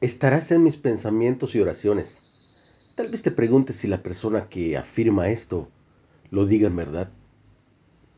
Estarás 0.00 0.52
en 0.52 0.62
mis 0.62 0.76
pensamientos 0.76 1.56
y 1.56 1.60
oraciones. 1.60 2.92
Tal 2.94 3.08
vez 3.08 3.22
te 3.22 3.32
preguntes 3.32 3.74
si 3.74 3.88
la 3.88 4.00
persona 4.00 4.48
que 4.48 4.76
afirma 4.76 5.30
esto 5.30 5.68
lo 6.30 6.46
diga 6.46 6.68
en 6.68 6.76
verdad. 6.76 7.10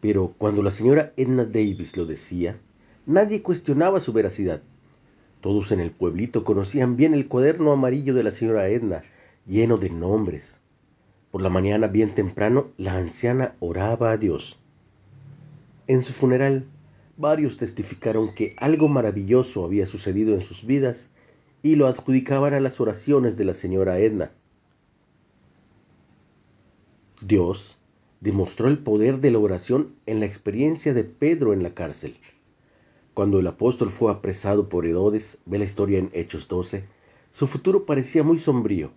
Pero 0.02 0.34
cuando 0.36 0.62
la 0.62 0.72
señora 0.72 1.14
Edna 1.16 1.46
Davis 1.46 1.96
lo 1.96 2.04
decía, 2.04 2.58
nadie 3.06 3.40
cuestionaba 3.40 4.00
su 4.00 4.12
veracidad. 4.12 4.60
Todos 5.40 5.72
en 5.72 5.80
el 5.80 5.90
pueblito 5.90 6.44
conocían 6.44 6.98
bien 6.98 7.14
el 7.14 7.28
cuaderno 7.28 7.72
amarillo 7.72 8.12
de 8.12 8.24
la 8.24 8.32
señora 8.32 8.68
Edna, 8.68 9.02
lleno 9.46 9.78
de 9.78 9.88
nombres. 9.88 10.60
Por 11.30 11.40
la 11.40 11.48
mañana, 11.48 11.86
bien 11.86 12.14
temprano, 12.14 12.72
la 12.76 12.98
anciana 12.98 13.54
oraba 13.58 14.12
a 14.12 14.18
Dios. 14.18 14.58
En 15.86 16.02
su 16.02 16.12
funeral, 16.12 16.66
varios 17.16 17.56
testificaron 17.56 18.34
que 18.34 18.54
algo 18.58 18.86
maravilloso 18.88 19.64
había 19.64 19.86
sucedido 19.86 20.34
en 20.34 20.42
sus 20.42 20.66
vidas 20.66 21.08
y 21.62 21.76
lo 21.76 21.86
adjudicaban 21.86 22.54
a 22.54 22.60
las 22.60 22.80
oraciones 22.80 23.36
de 23.36 23.44
la 23.44 23.54
señora 23.54 23.98
Edna. 23.98 24.32
Dios 27.20 27.76
demostró 28.20 28.68
el 28.68 28.78
poder 28.78 29.20
de 29.20 29.30
la 29.30 29.38
oración 29.38 29.94
en 30.06 30.20
la 30.20 30.26
experiencia 30.26 30.94
de 30.94 31.04
Pedro 31.04 31.52
en 31.52 31.62
la 31.62 31.74
cárcel. 31.74 32.16
Cuando 33.14 33.40
el 33.40 33.46
apóstol 33.46 33.90
fue 33.90 34.10
apresado 34.10 34.68
por 34.68 34.86
Herodes, 34.86 35.38
ve 35.44 35.58
la 35.58 35.64
historia 35.64 35.98
en 35.98 36.10
Hechos 36.12 36.48
12, 36.48 36.84
su 37.32 37.46
futuro 37.46 37.84
parecía 37.84 38.22
muy 38.22 38.38
sombrío. 38.38 38.92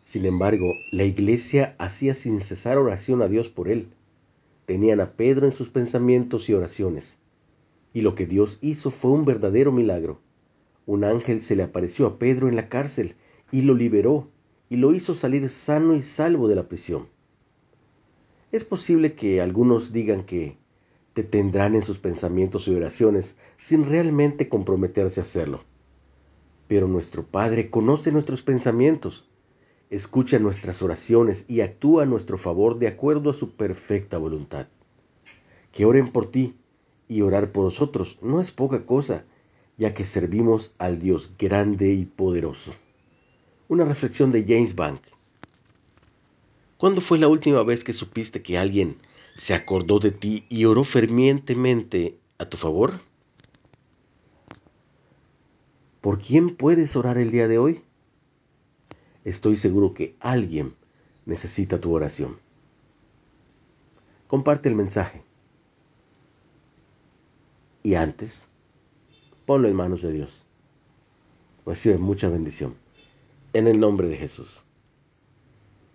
Sin 0.00 0.24
embargo, 0.24 0.66
la 0.90 1.04
iglesia 1.04 1.74
hacía 1.78 2.14
sin 2.14 2.40
cesar 2.40 2.78
oración 2.78 3.20
a 3.20 3.28
Dios 3.28 3.48
por 3.48 3.68
él. 3.68 3.88
Tenían 4.64 5.00
a 5.00 5.12
Pedro 5.12 5.46
en 5.46 5.52
sus 5.52 5.68
pensamientos 5.68 6.48
y 6.48 6.54
oraciones. 6.54 7.18
Y 7.92 8.00
lo 8.00 8.14
que 8.14 8.26
Dios 8.26 8.58
hizo 8.60 8.90
fue 8.90 9.10
un 9.10 9.24
verdadero 9.24 9.72
milagro. 9.72 10.20
Un 10.88 11.04
ángel 11.04 11.42
se 11.42 11.54
le 11.54 11.64
apareció 11.64 12.06
a 12.06 12.18
Pedro 12.18 12.48
en 12.48 12.56
la 12.56 12.70
cárcel 12.70 13.14
y 13.52 13.60
lo 13.60 13.74
liberó 13.74 14.30
y 14.70 14.78
lo 14.78 14.94
hizo 14.94 15.14
salir 15.14 15.46
sano 15.50 15.94
y 15.94 16.00
salvo 16.00 16.48
de 16.48 16.54
la 16.54 16.66
prisión. 16.66 17.08
Es 18.52 18.64
posible 18.64 19.12
que 19.12 19.42
algunos 19.42 19.92
digan 19.92 20.24
que 20.24 20.56
te 21.12 21.24
tendrán 21.24 21.74
en 21.74 21.82
sus 21.82 21.98
pensamientos 21.98 22.68
y 22.68 22.74
oraciones 22.74 23.36
sin 23.58 23.84
realmente 23.84 24.48
comprometerse 24.48 25.20
a 25.20 25.24
hacerlo. 25.24 25.62
Pero 26.68 26.88
nuestro 26.88 27.22
Padre 27.22 27.68
conoce 27.68 28.10
nuestros 28.10 28.42
pensamientos, 28.42 29.28
escucha 29.90 30.38
nuestras 30.38 30.80
oraciones 30.80 31.44
y 31.48 31.60
actúa 31.60 32.04
a 32.04 32.06
nuestro 32.06 32.38
favor 32.38 32.78
de 32.78 32.88
acuerdo 32.88 33.28
a 33.28 33.34
su 33.34 33.56
perfecta 33.56 34.16
voluntad. 34.16 34.68
Que 35.70 35.84
oren 35.84 36.08
por 36.08 36.30
ti 36.30 36.56
y 37.08 37.20
orar 37.20 37.52
por 37.52 37.64
nosotros 37.64 38.18
no 38.22 38.40
es 38.40 38.52
poca 38.52 38.86
cosa, 38.86 39.26
ya 39.78 39.94
que 39.94 40.04
servimos 40.04 40.74
al 40.78 40.98
Dios 40.98 41.30
grande 41.38 41.92
y 41.94 42.04
poderoso. 42.04 42.74
Una 43.68 43.84
reflexión 43.84 44.32
de 44.32 44.42
James 44.42 44.74
Bank. 44.74 45.00
¿Cuándo 46.76 47.00
fue 47.00 47.18
la 47.18 47.28
última 47.28 47.62
vez 47.62 47.84
que 47.84 47.92
supiste 47.92 48.42
que 48.42 48.58
alguien 48.58 48.98
se 49.38 49.54
acordó 49.54 50.00
de 50.00 50.10
ti 50.10 50.44
y 50.48 50.64
oró 50.64 50.84
fervientemente 50.84 52.18
a 52.38 52.48
tu 52.48 52.56
favor? 52.56 53.00
¿Por 56.00 56.20
quién 56.20 56.56
puedes 56.56 56.96
orar 56.96 57.18
el 57.18 57.30
día 57.30 57.48
de 57.48 57.58
hoy? 57.58 57.82
Estoy 59.24 59.56
seguro 59.56 59.94
que 59.94 60.16
alguien 60.20 60.74
necesita 61.26 61.80
tu 61.80 61.92
oración. 61.92 62.38
Comparte 64.26 64.68
el 64.68 64.74
mensaje. 64.74 65.22
Y 67.82 67.94
antes, 67.94 68.48
ponlo 69.48 69.66
en 69.66 69.74
manos 69.74 70.02
de 70.02 70.12
Dios. 70.12 70.44
Recibe 71.64 71.96
mucha 71.96 72.28
bendición. 72.28 72.74
En 73.54 73.66
el 73.66 73.80
nombre 73.80 74.06
de 74.06 74.18
Jesús. 74.18 74.62